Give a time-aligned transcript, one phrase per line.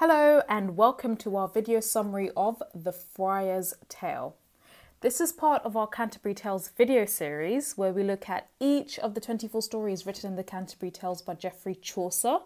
[0.00, 4.34] Hello and welcome to our video summary of The Friar's Tale.
[5.02, 9.12] This is part of our Canterbury Tales video series where we look at each of
[9.12, 12.38] the 24 stories written in the Canterbury Tales by Geoffrey Chaucer.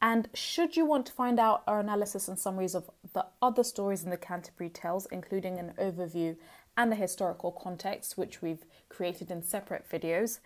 [0.00, 4.02] And should you want to find out our analysis and summaries of the other stories
[4.02, 6.38] in the Canterbury Tales, including an overview
[6.78, 10.38] and the historical context, which we've created in separate videos,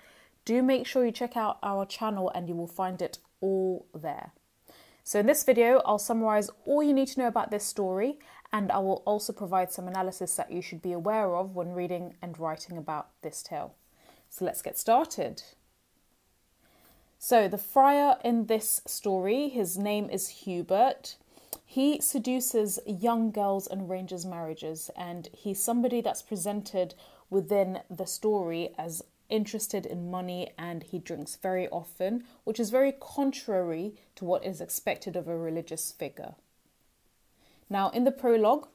[0.45, 4.32] do make sure you check out our channel and you will find it all there.
[5.11, 8.20] So, in this video, I'll summarize all you need to know about this story
[8.52, 12.14] and I will also provide some analysis that you should be aware of when reading
[12.23, 13.74] and writing about this tale.
[14.28, 15.42] So, let's get started.
[17.18, 21.16] So, the friar in this story, his name is Hubert.
[21.66, 26.95] He seduces young girls and arranges marriages, and he's somebody that's presented
[27.30, 32.93] within the story as interested in money and he drinks very often, which is very
[32.93, 36.34] contrary to what is expected of a religious figure.
[37.69, 38.69] Now, in the prologue,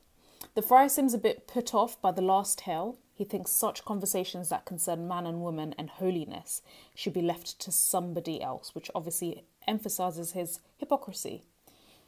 [0.53, 2.97] the friar seems a bit put off by the last tale.
[3.13, 6.61] He thinks such conversations that concern man and woman and holiness
[6.93, 11.43] should be left to somebody else, which obviously emphasizes his hypocrisy.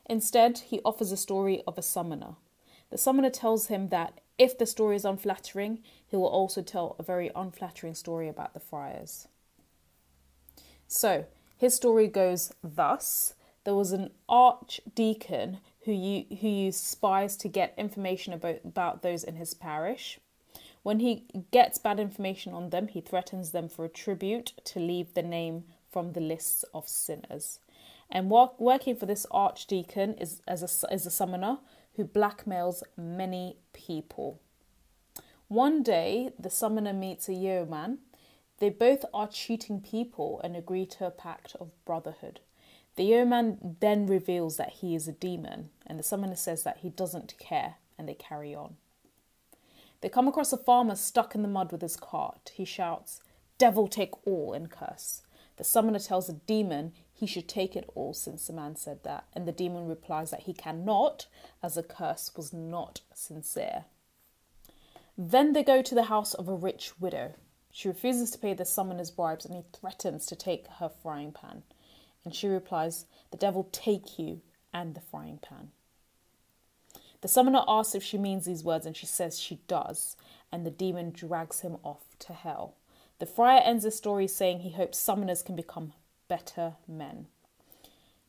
[0.06, 2.36] Instead, he offers a story of a summoner.
[2.90, 7.04] The summoner tells him that if the story is unflattering, he will also tell a
[7.04, 9.28] very unflattering story about the friars.
[10.88, 11.26] So,
[11.58, 18.32] his story goes thus there was an archdeacon who, who used spies to get information
[18.32, 20.20] about, about those in his parish.
[20.84, 25.14] When he gets bad information on them, he threatens them for a tribute to leave
[25.14, 27.60] the name from the lists of sinners.
[28.10, 31.58] And work, working for this archdeacon is as a, as a summoner
[31.98, 34.40] who blackmails many people.
[35.48, 38.00] One day, the summoner meets a yeoman.
[38.60, 42.40] They both are cheating people and agree to a pact of brotherhood.
[42.96, 46.90] The yeoman then reveals that he is a demon, and the summoner says that he
[46.90, 48.78] doesn't care, and they carry on.
[50.02, 52.52] They come across a farmer stuck in the mud with his cart.
[52.54, 53.22] He shouts,
[53.58, 55.24] Devil take all, and curse.
[55.58, 59.26] The summoner tells the demon he should take it all since the man said that,
[59.34, 61.26] and the demon replies that he cannot,
[61.64, 63.86] as the curse was not sincere.
[65.18, 67.34] Then they go to the house of a rich widow.
[67.72, 71.64] She refuses to pay the summoner's bribes and he threatens to take her frying pan.
[72.24, 74.42] And she replies, The devil take you
[74.72, 75.72] and the frying pan.
[77.22, 80.18] The summoner asks if she means these words and she says she does,
[80.52, 82.76] and the demon drags him off to hell.
[83.18, 85.94] The friar ends the story saying he hopes summoners can become
[86.28, 87.28] better men.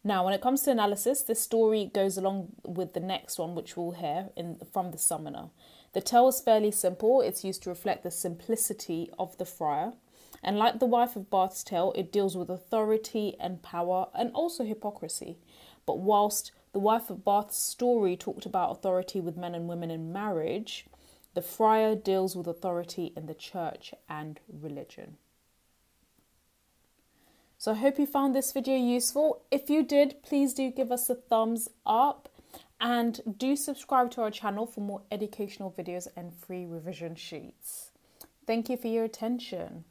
[0.04, 3.76] Now, when it comes to analysis, this story goes along with the next one, which
[3.76, 5.50] we'll hear in, from the summoner.
[5.92, 9.94] The tale is fairly simple, it's used to reflect the simplicity of the friar.
[10.42, 14.64] And like the wife of Bath's tale, it deals with authority and power and also
[14.64, 15.38] hypocrisy.
[15.84, 20.12] But whilst the wife of Bath's story talked about authority with men and women in
[20.12, 20.87] marriage,
[21.34, 25.16] the friar deals with authority in the church and religion.
[27.68, 29.42] So I hope you found this video useful.
[29.50, 32.30] If you did, please do give us a thumbs up
[32.80, 37.90] and do subscribe to our channel for more educational videos and free revision sheets.
[38.46, 39.84] Thank you for your attention.